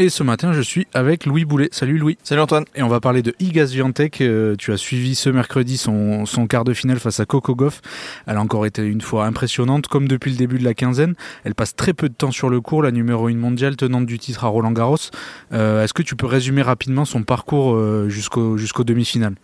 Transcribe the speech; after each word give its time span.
Et 0.00 0.10
ce 0.10 0.22
matin, 0.22 0.52
je 0.52 0.60
suis 0.60 0.86
avec 0.94 1.26
Louis 1.26 1.44
Boulet. 1.44 1.70
Salut 1.72 1.98
Louis. 1.98 2.18
Salut 2.22 2.40
Antoine. 2.40 2.64
Et 2.76 2.84
on 2.84 2.88
va 2.88 3.00
parler 3.00 3.20
de 3.20 3.34
Iga 3.40 3.66
Swiatek. 3.66 4.20
Euh, 4.20 4.54
tu 4.56 4.70
as 4.72 4.76
suivi 4.76 5.16
ce 5.16 5.28
mercredi 5.28 5.76
son, 5.76 6.24
son 6.24 6.46
quart 6.46 6.62
de 6.62 6.72
finale 6.72 7.00
face 7.00 7.18
à 7.18 7.26
Coco 7.26 7.56
Goff. 7.56 7.80
Elle 8.28 8.36
a 8.36 8.40
encore 8.40 8.64
été 8.64 8.86
une 8.86 9.00
fois 9.00 9.26
impressionnante, 9.26 9.88
comme 9.88 10.06
depuis 10.06 10.30
le 10.30 10.36
début 10.36 10.60
de 10.60 10.62
la 10.62 10.74
quinzaine. 10.74 11.16
Elle 11.42 11.56
passe 11.56 11.74
très 11.74 11.94
peu 11.94 12.08
de 12.08 12.14
temps 12.14 12.30
sur 12.30 12.48
le 12.48 12.60
cours, 12.60 12.84
la 12.84 12.92
numéro 12.92 13.26
1 13.26 13.34
mondiale 13.34 13.74
tenante 13.74 14.06
du 14.06 14.20
titre 14.20 14.44
à 14.44 14.46
Roland 14.46 14.70
Garros. 14.70 14.98
Euh, 15.52 15.82
Est-ce 15.82 15.94
que 15.94 16.02
tu 16.02 16.14
peux 16.14 16.26
résumer 16.26 16.62
rapidement 16.62 17.04
son 17.04 17.24
parcours 17.24 17.74
euh, 17.74 18.08
jusqu'au 18.08 18.56
jusqu'au 18.56 18.84
demi-finale 18.84 19.34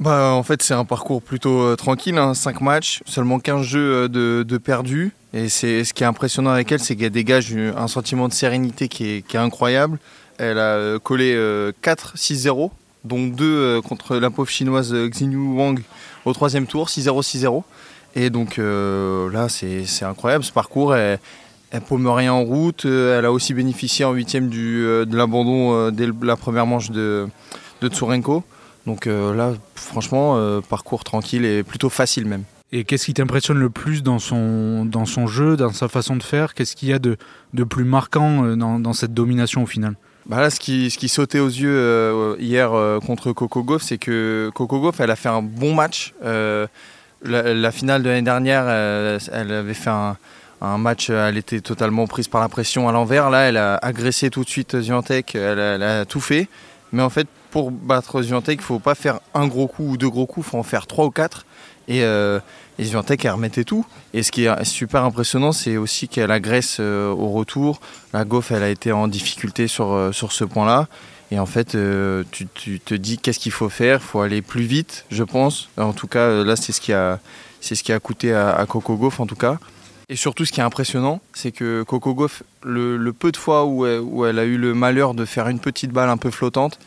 bah, 0.00 0.32
en 0.32 0.42
fait, 0.42 0.62
c'est 0.62 0.72
un 0.72 0.86
parcours 0.86 1.20
plutôt 1.20 1.60
euh, 1.60 1.76
tranquille, 1.76 2.16
hein, 2.16 2.32
5 2.32 2.62
matchs, 2.62 3.02
seulement 3.04 3.38
15 3.38 3.62
jeux 3.62 3.94
euh, 3.94 4.08
de, 4.08 4.42
de 4.48 4.56
perdus. 4.56 5.12
Et 5.34 5.50
c'est 5.50 5.84
ce 5.84 5.92
qui 5.92 6.04
est 6.04 6.06
impressionnant 6.06 6.48
avec 6.48 6.72
elle, 6.72 6.80
c'est 6.80 6.96
qu'elle 6.96 7.10
dégage 7.10 7.54
un 7.54 7.86
sentiment 7.86 8.26
de 8.26 8.32
sérénité 8.32 8.88
qui 8.88 9.04
est, 9.06 9.36
incroyable. 9.36 9.98
Elle 10.38 10.58
a 10.58 10.76
euh, 10.76 10.98
collé 10.98 11.36
4-6-0, 11.82 12.70
dont 13.04 13.26
2 13.26 13.82
contre 13.82 14.16
la 14.16 14.30
pauvre 14.30 14.48
chinoise 14.48 14.94
Xinyu 14.94 15.36
Wang 15.36 15.82
au 16.24 16.32
troisième 16.32 16.66
tour, 16.66 16.88
6-0, 16.88 17.22
6-0. 17.22 17.62
Et 18.16 18.30
donc 18.30 18.56
là, 18.56 19.48
c'est 19.48 20.04
incroyable 20.04 20.42
ce 20.42 20.50
parcours. 20.50 20.96
Elle, 20.96 21.20
elle 21.70 21.82
paume 21.82 22.08
rien 22.08 22.32
en 22.32 22.42
route. 22.42 22.86
Elle 22.86 23.24
a 23.24 23.30
aussi 23.30 23.54
bénéficié 23.54 24.04
en 24.06 24.12
huitième 24.12 24.48
du, 24.48 24.82
de 24.82 25.16
l'abandon 25.16 25.90
dès 25.90 26.08
la 26.22 26.36
première 26.36 26.66
manche 26.66 26.90
de 26.90 27.28
Tsurenko. 27.86 28.42
Donc 28.90 29.06
euh, 29.06 29.32
là, 29.32 29.52
franchement, 29.76 30.34
euh, 30.36 30.60
parcours 30.60 31.04
tranquille 31.04 31.44
et 31.44 31.62
plutôt 31.62 31.90
facile 31.90 32.26
même. 32.26 32.42
Et 32.72 32.82
qu'est-ce 32.82 33.04
qui 33.04 33.14
t'impressionne 33.14 33.58
le 33.58 33.70
plus 33.70 34.02
dans 34.02 34.18
son, 34.18 34.84
dans 34.84 35.04
son 35.04 35.28
jeu, 35.28 35.56
dans 35.56 35.72
sa 35.72 35.86
façon 35.86 36.16
de 36.16 36.24
faire? 36.24 36.54
Qu'est-ce 36.54 36.74
qu'il 36.74 36.88
y 36.88 36.92
a 36.92 36.98
de, 36.98 37.16
de 37.54 37.62
plus 37.62 37.84
marquant 37.84 38.44
euh, 38.44 38.56
dans, 38.56 38.80
dans, 38.80 38.92
cette 38.92 39.14
domination 39.14 39.62
au 39.62 39.66
final? 39.66 39.94
Bah 40.26 40.40
là, 40.40 40.50
ce 40.50 40.58
qui, 40.58 40.90
ce 40.90 40.98
qui 40.98 41.08
sautait 41.08 41.38
aux 41.38 41.48
yeux 41.48 41.72
euh, 41.72 42.34
hier 42.40 42.72
euh, 42.72 42.98
contre 42.98 43.32
Coco 43.32 43.62
Gauff, 43.62 43.82
c'est 43.82 43.98
que 43.98 44.50
Coco 44.56 44.80
Gauff, 44.80 44.98
elle 44.98 45.12
a 45.12 45.16
fait 45.16 45.28
un 45.28 45.42
bon 45.42 45.72
match. 45.72 46.12
Euh, 46.24 46.66
la, 47.22 47.54
la, 47.54 47.70
finale 47.70 48.02
de 48.02 48.08
l'année 48.08 48.22
dernière, 48.22 48.68
elle 48.68 49.52
avait 49.52 49.74
fait 49.74 49.90
un, 49.90 50.16
un, 50.60 50.78
match, 50.78 51.10
elle 51.10 51.36
était 51.36 51.60
totalement 51.60 52.08
prise 52.08 52.26
par 52.26 52.40
la 52.40 52.48
pression 52.48 52.88
à 52.88 52.92
l'envers. 52.92 53.30
Là, 53.30 53.48
elle 53.48 53.56
a 53.56 53.76
agressé 53.76 54.30
tout 54.30 54.42
de 54.42 54.48
suite 54.48 54.80
Zviantec, 54.80 55.36
elle, 55.36 55.60
elle 55.60 55.82
a 55.84 56.04
tout 56.06 56.20
fait. 56.20 56.48
Mais 56.92 57.02
en 57.02 57.10
fait, 57.10 57.28
pour 57.50 57.70
battre 57.70 58.22
Zviantec, 58.22 58.60
il 58.60 58.64
faut 58.64 58.78
pas 58.78 58.94
faire 58.94 59.20
un 59.34 59.46
gros 59.46 59.66
coup 59.66 59.90
ou 59.90 59.96
deux 59.96 60.10
gros 60.10 60.26
coups, 60.26 60.46
il 60.46 60.50
faut 60.50 60.58
en 60.58 60.62
faire 60.62 60.86
trois 60.86 61.06
ou 61.06 61.10
quatre. 61.10 61.46
Et, 61.88 62.04
euh, 62.04 62.38
et 62.80 62.86
elle 62.88 63.30
remettait 63.30 63.64
tout. 63.64 63.84
Et 64.14 64.22
ce 64.22 64.32
qui 64.32 64.44
est 64.44 64.64
super 64.64 65.04
impressionnant, 65.04 65.52
c'est 65.52 65.76
aussi 65.76 66.08
qu'elle 66.08 66.30
agresse 66.30 66.78
euh, 66.80 67.10
au 67.10 67.28
retour. 67.28 67.80
La 68.14 68.24
Goff, 68.24 68.52
elle 68.52 68.62
a 68.62 68.70
été 68.70 68.90
en 68.90 69.06
difficulté 69.06 69.68
sur, 69.68 69.92
euh, 69.92 70.12
sur 70.12 70.32
ce 70.32 70.44
point-là. 70.44 70.88
Et 71.30 71.38
en 71.38 71.46
fait, 71.46 71.74
euh, 71.74 72.24
tu, 72.30 72.46
te 72.80 72.94
dis 72.94 73.18
qu'est-ce 73.18 73.38
qu'il 73.38 73.52
faut 73.52 73.68
faire 73.68 74.00
Il 74.02 74.06
faut 74.06 74.20
aller 74.20 74.40
plus 74.40 74.62
vite, 74.62 75.04
je 75.10 75.22
pense. 75.22 75.68
En 75.76 75.92
tout 75.92 76.06
cas, 76.06 76.42
là, 76.42 76.56
c'est 76.56 76.72
ce 76.72 76.80
qui 76.80 76.94
a, 76.94 77.20
c'est 77.60 77.74
ce 77.74 77.84
qui 77.84 77.92
a 77.92 78.00
coûté 78.00 78.32
à, 78.32 78.64
Coco 78.66 78.96
Goff, 78.96 79.20
en 79.20 79.26
tout 79.26 79.36
cas. 79.36 79.58
Et 80.08 80.16
surtout, 80.16 80.46
ce 80.46 80.50
qui 80.50 80.60
est 80.60 80.64
impressionnant, 80.64 81.20
c'est 81.34 81.52
que 81.52 81.82
Coco 81.82 82.14
Goff, 82.14 82.42
le, 82.64 83.12
peu 83.12 83.30
de 83.30 83.36
fois 83.36 83.64
où 83.66 83.86
où 83.86 84.24
elle 84.24 84.38
a 84.38 84.44
eu 84.44 84.56
le 84.56 84.74
malheur 84.74 85.12
de 85.12 85.24
faire 85.24 85.48
une 85.48 85.60
petite 85.60 85.92
balle 85.92 86.08
un 86.08 86.16
peu 86.16 86.30
flottante, 86.30 86.78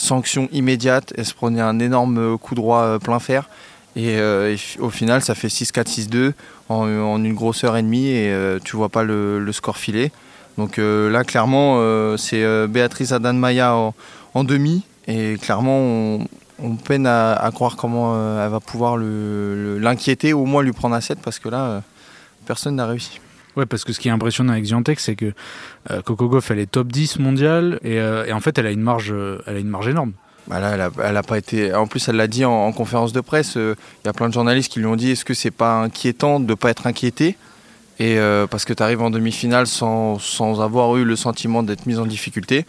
sanction 0.00 0.48
immédiate, 0.52 1.12
elle 1.16 1.26
se 1.26 1.34
prenait 1.34 1.60
un 1.60 1.78
énorme 1.78 2.38
coup 2.38 2.54
droit 2.54 2.82
euh, 2.82 2.98
plein 2.98 3.18
fer. 3.18 3.48
Et, 3.96 4.18
euh, 4.18 4.54
et, 4.54 4.80
au 4.80 4.90
final, 4.90 5.20
ça 5.20 5.34
fait 5.34 5.48
6-4, 5.48 6.08
6-2 6.08 6.32
en, 6.68 6.86
une 7.22 7.34
grosse 7.34 7.64
heure 7.64 7.76
et 7.76 7.82
demie 7.82 8.06
et 8.06 8.32
euh, 8.32 8.58
tu 8.62 8.76
vois 8.76 8.88
pas 8.88 9.02
le, 9.02 9.44
score 9.52 9.76
filer. 9.76 10.12
Donc 10.58 10.76
là, 10.78 11.24
clairement, 11.24 11.78
c'est 12.18 12.44
Béatrice 12.68 13.12
Adanmaya 13.12 13.74
en, 13.74 13.94
en, 14.34 14.44
demi 14.44 14.82
et 15.06 15.38
clairement, 15.40 16.18
on, 16.58 16.76
peine 16.76 17.06
à, 17.06 17.32
à, 17.32 17.50
croire 17.50 17.76
comment 17.76 18.14
elle 18.44 18.50
va 18.50 18.60
pouvoir 18.60 18.98
l'inquiéter, 18.98 20.34
au 20.34 20.44
moins 20.44 20.62
lui 20.62 20.72
prendre 20.72 20.94
à 20.94 21.00
7 21.00 21.18
parce 21.22 21.38
que 21.38 21.48
là, 21.48 21.82
personne 22.44 22.76
n'a 22.76 22.84
réussi. 22.84 23.20
Ouais, 23.56 23.66
parce 23.66 23.84
que 23.84 23.92
ce 23.92 24.00
qui 24.00 24.08
est 24.08 24.12
impressionnant 24.12 24.52
avec 24.52 24.64
Ziantec, 24.64 25.00
c'est 25.00 25.16
que 25.16 25.32
euh, 25.90 26.02
Coco 26.02 26.28
Goff, 26.28 26.50
elle 26.50 26.60
est 26.60 26.70
top 26.70 26.88
10 26.88 27.18
mondiale 27.18 27.80
et, 27.82 27.98
euh, 27.98 28.24
et, 28.26 28.32
en 28.32 28.40
fait, 28.40 28.58
elle 28.58 28.66
a 28.66 28.70
une 28.70 28.82
marge, 28.82 29.12
elle 29.46 29.56
a 29.56 29.58
une 29.58 29.68
marge 29.68 29.88
énorme. 29.88 30.12
Bah 30.50 30.56
elle 30.58 30.80
a, 30.80 30.90
elle 31.04 31.16
a, 31.16 31.22
pas 31.22 31.38
été. 31.38 31.72
En 31.74 31.86
plus, 31.86 32.08
elle 32.08 32.16
l'a 32.16 32.26
dit 32.26 32.44
en, 32.44 32.52
en, 32.52 32.72
conférence 32.72 33.12
de 33.12 33.20
presse. 33.20 33.52
Il 33.54 33.60
euh, 33.60 33.74
y 34.04 34.08
a 34.08 34.12
plein 34.12 34.28
de 34.28 34.34
journalistes 34.34 34.72
qui 34.72 34.80
lui 34.80 34.86
ont 34.86 34.96
dit 34.96 35.12
est-ce 35.12 35.24
que 35.24 35.34
c'est 35.34 35.50
pas 35.52 35.80
inquiétant 35.80 36.40
de 36.40 36.54
pas 36.54 36.70
être 36.70 36.88
inquiété? 36.88 37.36
Et 38.00 38.18
euh, 38.18 38.46
parce 38.48 38.64
que 38.64 38.72
tu 38.72 38.82
arrives 38.82 39.02
en 39.02 39.10
demi-finale 39.10 39.66
sans, 39.66 40.18
sans, 40.18 40.60
avoir 40.60 40.96
eu 40.96 41.04
le 41.04 41.14
sentiment 41.14 41.62
d'être 41.62 41.86
mise 41.86 41.98
en 41.98 42.06
difficulté. 42.06 42.66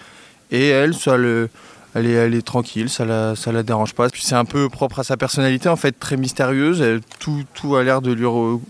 Et 0.52 0.68
elle, 0.68 0.94
ça 0.94 1.18
le 1.18 1.50
elle 1.94 2.06
est, 2.06 2.12
elle 2.12 2.34
est 2.34 2.42
tranquille, 2.42 2.90
ça 2.90 3.06
la, 3.06 3.36
ça 3.36 3.52
la 3.52 3.64
dérange 3.64 3.94
pas. 3.94 4.10
Puis 4.10 4.22
c'est 4.24 4.36
un 4.36 4.46
peu 4.46 4.70
propre 4.70 5.00
à 5.00 5.04
sa 5.04 5.18
personnalité, 5.18 5.70
en 5.70 5.76
fait, 5.76 5.94
très 6.00 6.18
mystérieuse. 6.18 6.84
Tout, 7.20 7.44
tout 7.54 7.76
a 7.76 7.84
l'air 7.84 8.02
de 8.02 8.12
lui 8.12 8.26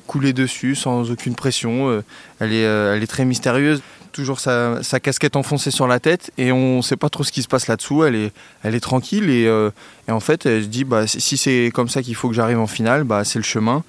couler 0.07 0.33
dessus 0.33 0.75
sans 0.75 1.11
aucune 1.11 1.35
pression. 1.35 2.03
Elle 2.39 2.53
est, 2.53 2.61
elle 2.61 3.03
est 3.03 3.07
très 3.07 3.25
mystérieuse. 3.25 3.81
Toujours 4.11 4.41
sa, 4.41 4.83
sa, 4.83 4.99
casquette 4.99 5.37
enfoncée 5.37 5.71
sur 5.71 5.87
la 5.87 6.01
tête 6.01 6.31
et 6.37 6.51
on 6.51 6.77
ne 6.77 6.81
sait 6.81 6.97
pas 6.97 7.07
trop 7.07 7.23
ce 7.23 7.31
qui 7.31 7.41
se 7.43 7.47
passe 7.47 7.67
là-dessous. 7.67 8.03
Elle 8.03 8.15
est, 8.15 8.33
elle 8.61 8.75
est 8.75 8.81
tranquille 8.81 9.29
et, 9.29 9.47
euh, 9.47 9.69
et, 10.09 10.11
en 10.11 10.19
fait, 10.19 10.45
elle 10.45 10.63
se 10.63 10.67
dit 10.67 10.83
bah, 10.83 11.07
si 11.07 11.37
c'est 11.37 11.71
comme 11.73 11.87
ça 11.87 12.01
qu'il 12.01 12.15
faut 12.15 12.27
que 12.27 12.35
j'arrive 12.35 12.59
en 12.59 12.67
finale, 12.67 13.05
bah, 13.05 13.23
c'est 13.23 13.39
le 13.39 13.43
chemin. 13.43 13.83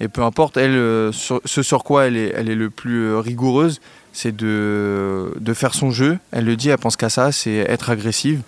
Et 0.00 0.08
peu 0.08 0.22
importe, 0.22 0.56
elle, 0.56 0.76
euh, 0.76 1.12
ce 1.12 1.62
sur 1.62 1.84
quoi 1.84 2.06
elle 2.06 2.16
est, 2.16 2.32
elle 2.34 2.48
est 2.48 2.54
le 2.54 2.70
plus 2.70 3.06
euh, 3.06 3.18
rigoureuse, 3.18 3.80
c'est 4.12 4.34
de, 4.34 5.32
de 5.38 5.54
faire 5.54 5.74
son 5.74 5.90
jeu. 5.90 6.18
Elle 6.32 6.44
le 6.44 6.56
dit, 6.56 6.70
elle 6.70 6.78
pense 6.78 6.96
qu'à 6.96 7.10
ça, 7.10 7.32
c'est 7.32 7.56
être 7.56 7.90
agressive. 7.90 8.42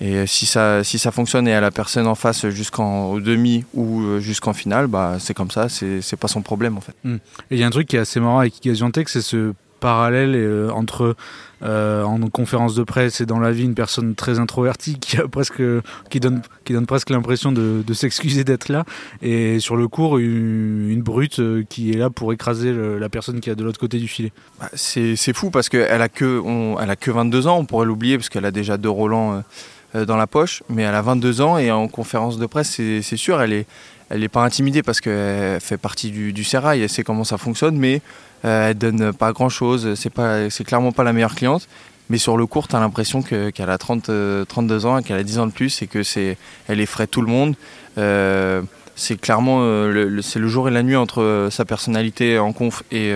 Et 0.00 0.26
si 0.26 0.46
ça, 0.46 0.84
si 0.84 0.98
ça 0.98 1.10
fonctionne 1.10 1.48
et 1.48 1.54
à 1.54 1.60
la 1.60 1.70
personne 1.70 2.06
en 2.06 2.14
face 2.14 2.48
jusqu'en 2.48 3.18
demi 3.18 3.64
ou 3.74 4.18
jusqu'en 4.20 4.52
finale, 4.52 4.86
bah, 4.86 5.16
c'est 5.18 5.34
comme 5.34 5.50
ça, 5.50 5.68
c'est 5.68 6.16
pas 6.16 6.28
son 6.28 6.42
problème 6.42 6.76
en 6.76 6.80
fait. 6.80 6.94
Mmh. 7.04 7.14
Et 7.14 7.56
il 7.56 7.58
y 7.58 7.64
a 7.64 7.66
un 7.66 7.70
truc 7.70 7.88
qui 7.88 7.96
est 7.96 8.00
assez 8.00 8.20
marrant 8.20 8.38
avec 8.38 8.64
Igaziantec, 8.64 9.08
c'est 9.08 9.22
ce 9.22 9.54
parallèle 9.78 10.34
euh, 10.34 10.70
entre 10.70 11.16
euh, 11.62 12.02
en 12.04 12.20
conférence 12.28 12.74
de 12.74 12.84
presse 12.84 13.20
et 13.20 13.26
dans 13.26 13.40
la 13.40 13.50
vie 13.50 13.64
une 13.64 13.74
personne 13.74 14.14
très 14.14 14.38
introvertie 14.38 14.98
qui 14.98 15.16
a 15.16 15.26
presque 15.26 15.62
qui 16.08 16.20
donne 16.20 16.42
qui 16.64 16.72
donne 16.72 16.86
presque 16.86 17.10
l'impression 17.10 17.50
de, 17.50 17.82
de 17.84 17.94
s'excuser 17.94 18.44
d'être 18.44 18.68
là 18.68 18.84
et 19.22 19.58
sur 19.58 19.74
le 19.76 19.88
cours 19.88 20.18
une, 20.18 20.88
une, 20.90 21.02
brute 21.02 21.40
euh, 21.40 21.64
qui 21.68 21.90
est 21.90 21.96
là 21.96 22.10
pour 22.10 22.32
écraser 22.32 22.72
le, 22.72 22.98
la 22.98 23.08
personne 23.08 23.40
qui 23.40 23.50
est 23.50 23.56
de 23.56 23.64
l'autre 23.64 23.80
côté 23.80 23.98
du 23.98 24.08
filet. 24.08 24.32
Bah, 24.60 24.68
c'est 24.74 25.32
fou 25.32 25.50
parce 25.50 25.68
qu'elle 25.68 26.02
a 26.02 26.08
que 26.08 26.40
on, 26.44 26.78
elle 26.78 26.90
a 26.90 26.96
que 26.96 27.10
22 27.10 27.46
ans, 27.46 27.58
on 27.58 27.64
pourrait 27.64 27.86
l'oublier 27.86 28.18
parce 28.18 28.28
qu'elle 28.28 28.44
a 28.44 28.52
déjà 28.52 28.76
deux 28.76 28.90
Roland 28.90 29.34
euh, 29.34 29.40
dans 29.94 30.16
la 30.16 30.26
poche, 30.26 30.62
mais 30.68 30.82
elle 30.82 30.94
a 30.94 31.02
22 31.02 31.40
ans 31.40 31.58
et 31.58 31.70
en 31.70 31.88
conférence 31.88 32.38
de 32.38 32.46
presse 32.46 32.70
c'est 32.70 33.16
sûr 33.16 33.40
elle 33.40 33.52
est 33.52 33.66
elle 34.10 34.20
n'est 34.20 34.28
pas 34.28 34.42
intimidée 34.42 34.82
parce 34.82 35.00
qu'elle 35.00 35.60
fait 35.60 35.76
partie 35.76 36.10
du, 36.10 36.32
du 36.32 36.44
Serail, 36.44 36.80
elle 36.80 36.88
sait 36.88 37.04
comment 37.04 37.24
ça 37.24 37.38
fonctionne, 37.38 37.76
mais 37.76 38.00
euh, 38.44 38.70
elle 38.70 38.78
donne 38.78 39.12
pas 39.12 39.32
grand 39.32 39.48
chose, 39.48 39.94
c'est 39.94 40.64
clairement 40.64 40.92
pas 40.92 41.04
la 41.04 41.12
meilleure 41.12 41.34
cliente. 41.34 41.68
Mais 42.10 42.16
sur 42.16 42.38
le 42.38 42.46
court, 42.46 42.68
tu 42.68 42.76
as 42.76 42.80
l'impression 42.80 43.20
qu'elle 43.20 43.52
qu 43.52 43.60
a 43.62 43.78
30, 43.78 44.08
euh, 44.08 44.44
32 44.46 44.86
ans, 44.86 45.02
qu'elle 45.02 45.18
a 45.18 45.22
10 45.22 45.40
ans 45.40 45.46
de 45.46 45.52
plus 45.52 45.82
et 45.82 45.86
que 45.86 46.02
c'est, 46.02 46.38
elle 46.66 46.80
effraie 46.80 47.06
tout 47.06 47.20
le 47.20 47.26
monde. 47.26 47.54
Euh, 47.98 48.62
c'est 48.98 49.18
clairement 49.20 49.60
le, 49.60 50.20
c'est 50.22 50.38
le 50.38 50.48
jour 50.48 50.68
et 50.68 50.70
la 50.70 50.82
nuit 50.82 50.96
entre 50.96 51.48
sa 51.50 51.64
personnalité 51.64 52.38
en 52.38 52.52
conf 52.52 52.82
et, 52.90 53.12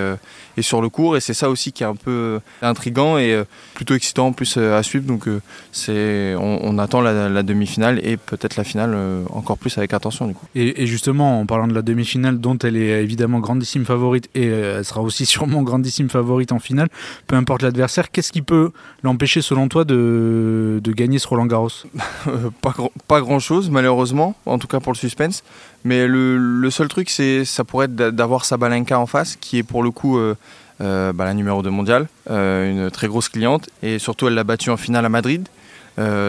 et 0.56 0.62
sur 0.62 0.81
le 0.81 0.88
cours. 0.88 1.17
Et 1.17 1.20
c'est 1.20 1.34
ça 1.34 1.50
aussi 1.50 1.73
qui 1.73 1.82
est 1.82 1.87
un 1.87 1.96
peu 1.96 2.40
intrigant 2.62 3.19
et 3.19 3.43
plutôt 3.75 3.94
excitant 3.94 4.29
en 4.29 4.32
plus 4.32 4.56
à 4.56 4.82
suivre. 4.82 5.05
Donc 5.06 5.29
c'est, 5.73 6.34
on, 6.38 6.79
attend 6.79 7.00
la, 7.00 7.43
demi-finale 7.43 8.00
et 8.06 8.17
peut-être 8.17 8.56
la 8.56 8.64
finale 8.64 8.96
encore 9.31 9.58
plus 9.58 9.76
avec 9.76 9.93
attention 9.93 10.26
du 10.26 10.34
coup. 10.34 10.46
Et, 10.55 10.82
et, 10.82 10.87
justement, 10.87 11.40
en 11.40 11.46
parlant 11.46 11.67
de 11.67 11.75
la 11.75 11.82
demi-finale, 11.82 12.38
dont 12.38 12.56
elle 12.58 12.76
est 12.76 13.02
évidemment 13.02 13.40
grandissime 13.40 13.85
favorite 13.85 14.28
et 14.35 14.46
elle 14.46 14.85
sera 14.85 15.00
aussi 15.02 15.26
sûrement 15.32 15.62
grandissime 15.62 16.08
favorite 16.08 16.52
en 16.52 16.61
finale, 16.61 16.88
peu 17.26 17.37
importe 17.37 17.62
l'adversaire, 17.62 18.11
qu'est-ce 18.11 18.32
qui 18.32 18.43
peut 18.43 18.70
l'empêcher 19.02 19.43
selon 19.43 19.69
toi 19.69 19.85
de, 19.85 20.81
de 20.82 20.93
gagner 20.93 21.19
ce 21.19 21.28
Roland 21.28 21.46
Garros 21.46 21.70
Pas, 22.61 22.75
pas 23.08 23.20
grand-chose 23.20 23.70
malheureusement, 23.70 24.35
en 24.46 24.58
tout 24.58 24.69
cas 24.69 24.81
pour 24.81 24.93
le 24.93 24.99
suspense. 24.99 25.43
Mais 25.84 26.06
le, 26.06 26.70
seul 26.70 26.88
truc, 26.88 27.11
c'est 27.11 27.44
ça 27.44 27.64
pourrait 27.64 27.87
être 27.87 27.96
d'avoir 27.96 28.44
Sabalenka 28.44 28.99
en 28.99 29.06
face, 29.06 29.37
qui 29.37 29.58
est 29.58 29.62
pour 29.62 29.82
le 29.82 29.90
coup 29.90 30.19
euh, 30.19 30.37
euh, 30.81 31.12
bah, 31.12 31.25
la 31.25 31.34
numéro 31.34 31.62
2 31.62 31.70
mondiale, 31.70 32.08
euh, 32.31 32.70
une 32.70 32.90
très 32.90 33.08
grosse 33.08 33.29
cliente. 33.29 33.69
Et 33.82 33.99
surtout, 33.99 34.29
elle 34.29 34.34
l'a 34.34 34.44
battue 34.44 34.70
en 34.70 34.76
finale 34.76 35.05
à 35.05 35.08
Madrid. 35.08 35.46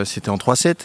C'était 0.06 0.30
en 0.30 0.38
3-7. 0.38 0.76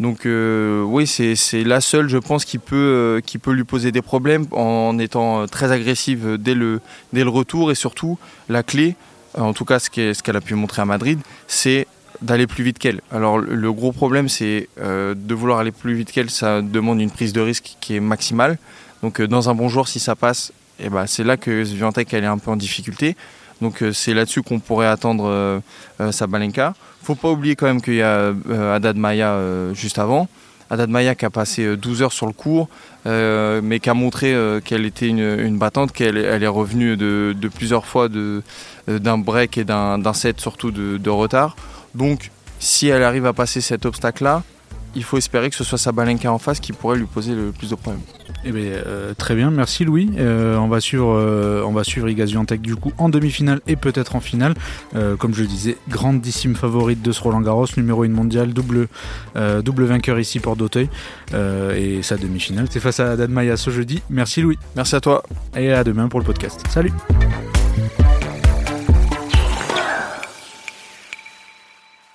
Donc 0.00 0.26
oui, 0.26 1.06
c'est 1.06 1.64
la 1.64 1.80
seule, 1.80 2.08
je 2.08 2.18
pense, 2.18 2.44
qui 2.44 2.58
peut, 2.58 3.20
qui 3.24 3.38
peut 3.38 3.52
lui 3.52 3.64
poser 3.64 3.92
des 3.92 4.02
problèmes 4.02 4.46
en 4.50 4.98
étant 4.98 5.46
très 5.46 5.72
agressive 5.72 6.36
dès 6.38 6.54
le, 6.54 6.80
dès 7.12 7.22
le 7.22 7.30
retour. 7.30 7.70
Et 7.70 7.74
surtout, 7.74 8.18
la 8.48 8.62
clé, 8.62 8.96
en 9.38 9.52
tout 9.52 9.64
cas 9.64 9.78
ce 9.78 9.90
qu'elle 9.90 10.36
a 10.36 10.40
pu 10.40 10.54
montrer 10.54 10.82
à 10.82 10.84
Madrid, 10.84 11.20
c'est 11.46 11.86
d'aller 12.22 12.46
plus 12.46 12.64
vite 12.64 12.78
qu'elle. 12.78 13.00
Alors 13.12 13.38
le 13.38 13.72
gros 13.72 13.92
problème 13.92 14.28
c'est 14.28 14.68
euh, 14.80 15.14
de 15.16 15.34
vouloir 15.34 15.58
aller 15.58 15.72
plus 15.72 15.94
vite 15.94 16.12
qu'elle, 16.12 16.30
ça 16.30 16.62
demande 16.62 17.00
une 17.00 17.10
prise 17.10 17.32
de 17.32 17.40
risque 17.40 17.76
qui 17.80 17.96
est 17.96 18.00
maximale. 18.00 18.58
Donc 19.02 19.20
euh, 19.20 19.26
dans 19.26 19.48
un 19.50 19.54
bon 19.54 19.68
jour 19.68 19.88
si 19.88 20.00
ça 20.00 20.14
passe, 20.14 20.52
eh 20.80 20.88
ben, 20.88 21.06
c'est 21.06 21.24
là 21.24 21.36
que 21.36 21.64
Sviantec 21.64 22.12
est 22.14 22.24
un 22.24 22.38
peu 22.38 22.50
en 22.50 22.56
difficulté. 22.56 23.16
Donc 23.60 23.82
euh, 23.82 23.92
c'est 23.92 24.14
là-dessus 24.14 24.42
qu'on 24.42 24.60
pourrait 24.60 24.86
attendre 24.86 25.62
Sabalenka. 26.10 26.74
Faut 27.02 27.14
pas 27.14 27.30
oublier 27.30 27.56
quand 27.56 27.66
même 27.66 27.80
qu'il 27.80 27.94
y 27.94 28.02
a 28.02 28.32
Haddad 28.74 28.96
Maya 28.96 29.38
juste 29.72 29.98
avant. 29.98 30.28
Haddad 30.68 30.90
Maya 30.90 31.14
qui 31.14 31.24
a 31.24 31.30
passé 31.30 31.76
12 31.76 32.02
heures 32.02 32.12
sur 32.12 32.26
le 32.26 32.32
cours, 32.32 32.68
mais 33.04 33.78
qui 33.80 33.88
a 33.88 33.94
montré 33.94 34.36
qu'elle 34.64 34.84
était 34.84 35.06
une, 35.06 35.56
battante, 35.56 35.92
qu'elle 35.92 36.16
elle 36.16 36.42
est 36.42 36.48
revenue 36.48 36.96
de, 36.96 37.48
plusieurs 37.54 37.86
fois 37.86 38.08
d'un 38.08 39.18
break 39.18 39.56
et 39.56 39.64
d'un 39.64 40.12
set 40.12 40.40
surtout 40.40 40.72
de 40.72 41.10
retard. 41.10 41.56
Donc, 41.96 42.30
si 42.58 42.88
elle 42.88 43.02
arrive 43.02 43.26
à 43.26 43.32
passer 43.32 43.60
cet 43.60 43.86
obstacle-là, 43.86 44.42
il 44.96 45.04
faut 45.04 45.18
espérer 45.18 45.50
que 45.50 45.56
ce 45.56 45.62
soit 45.62 45.78
Sabalenka 45.78 46.32
en 46.32 46.38
face 46.38 46.58
qui 46.58 46.72
pourrait 46.72 46.96
lui 46.96 47.04
poser 47.04 47.34
le 47.34 47.52
plus 47.52 47.70
de 47.70 47.74
problèmes. 47.74 48.02
Eh 48.44 48.50
bien, 48.50 48.62
euh, 48.62 49.12
très 49.14 49.34
bien, 49.34 49.50
merci 49.50 49.84
Louis. 49.84 50.10
Euh, 50.16 50.56
on 50.56 50.68
va 50.68 50.80
suivre, 50.80 51.14
euh, 51.14 51.62
on 51.66 51.72
va 51.72 51.84
suivre 51.84 52.06
du 52.56 52.76
coup 52.76 52.92
en 52.96 53.08
demi-finale 53.10 53.60
et 53.66 53.76
peut-être 53.76 54.16
en 54.16 54.20
finale. 54.20 54.54
comme 55.18 55.34
je 55.34 55.42
le 55.42 55.46
disais, 55.46 55.76
grandissime 55.88 56.54
favorite 56.54 57.02
de 57.02 57.12
ce 57.12 57.20
Roland 57.20 57.42
Garros, 57.42 57.66
numéro 57.76 58.04
1 58.04 58.08
mondial, 58.08 58.54
double, 58.54 58.88
double 59.62 59.84
vainqueur 59.84 60.18
ici 60.18 60.40
pour 60.40 60.56
d'Auteuil. 60.56 60.88
et 61.34 62.02
sa 62.02 62.16
demi-finale, 62.16 62.66
c'est 62.70 62.80
face 62.80 63.00
à 63.00 63.16
Dadmaya 63.16 63.56
ce 63.56 63.70
jeudi. 63.70 64.02
Merci 64.08 64.40
Louis. 64.40 64.58
Merci 64.74 64.96
à 64.96 65.00
toi. 65.00 65.22
Et 65.54 65.72
à 65.72 65.84
demain 65.84 66.08
pour 66.08 66.20
le 66.20 66.26
podcast. 66.26 66.62
Salut. 66.70 66.92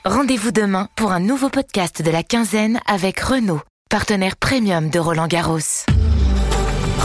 Rendez-vous 0.05 0.51
demain 0.51 0.87
pour 0.95 1.11
un 1.11 1.19
nouveau 1.19 1.49
podcast 1.49 2.01
de 2.01 2.09
la 2.09 2.23
quinzaine 2.23 2.79
avec 2.87 3.19
Renault, 3.19 3.61
partenaire 3.87 4.35
premium 4.35 4.89
de 4.89 4.97
Roland 4.97 5.27
Garros. 5.27 5.85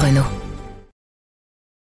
Renault. 0.00 0.35